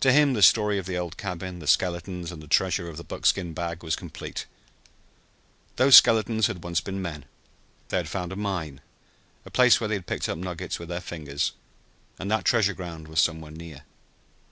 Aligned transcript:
To 0.00 0.12
him 0.12 0.34
the 0.34 0.42
story 0.42 0.76
of 0.76 0.84
the 0.84 0.98
old 0.98 1.16
cabin, 1.16 1.58
the 1.58 1.66
skeletons 1.66 2.30
and 2.30 2.42
the 2.42 2.46
treasure 2.46 2.90
of 2.90 2.98
the 2.98 3.02
buckskin 3.02 3.54
bag 3.54 3.82
was 3.82 3.96
complete. 3.96 4.44
Those 5.76 5.96
skeletons 5.96 6.48
had 6.48 6.62
once 6.62 6.82
been 6.82 7.00
men. 7.00 7.24
They 7.88 7.96
had 7.96 8.10
found 8.10 8.30
a 8.30 8.36
mine 8.36 8.82
a 9.46 9.50
place 9.50 9.80
where 9.80 9.88
they 9.88 9.94
had 9.94 10.06
picked 10.06 10.28
up 10.28 10.36
nuggets 10.36 10.78
with 10.78 10.90
their 10.90 11.00
fingers. 11.00 11.52
And 12.18 12.30
that 12.30 12.44
treasure 12.44 12.74
ground 12.74 13.08
was 13.08 13.22
somewhere 13.22 13.50
near. 13.52 13.84